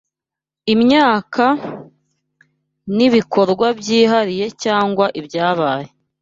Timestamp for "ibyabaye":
5.19-5.89